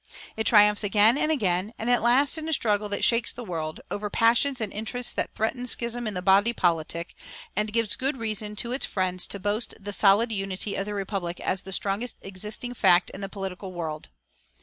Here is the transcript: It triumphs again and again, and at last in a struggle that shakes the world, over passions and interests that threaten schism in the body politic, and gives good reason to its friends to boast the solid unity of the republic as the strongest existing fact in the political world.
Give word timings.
It 0.35 0.47
triumphs 0.47 0.83
again 0.83 1.15
and 1.15 1.31
again, 1.31 1.75
and 1.77 1.87
at 1.87 2.01
last 2.01 2.39
in 2.39 2.49
a 2.49 2.53
struggle 2.53 2.89
that 2.89 3.03
shakes 3.03 3.31
the 3.31 3.43
world, 3.43 3.81
over 3.91 4.09
passions 4.09 4.59
and 4.59 4.73
interests 4.73 5.13
that 5.13 5.35
threaten 5.35 5.67
schism 5.67 6.07
in 6.07 6.15
the 6.15 6.23
body 6.23 6.53
politic, 6.53 7.13
and 7.55 7.71
gives 7.71 7.95
good 7.95 8.17
reason 8.17 8.55
to 8.55 8.71
its 8.71 8.87
friends 8.87 9.27
to 9.27 9.39
boast 9.39 9.75
the 9.79 9.93
solid 9.93 10.31
unity 10.31 10.73
of 10.73 10.87
the 10.87 10.95
republic 10.95 11.39
as 11.39 11.61
the 11.61 11.71
strongest 11.71 12.17
existing 12.23 12.73
fact 12.73 13.11
in 13.11 13.21
the 13.21 13.29
political 13.29 13.73
world. 13.73 14.09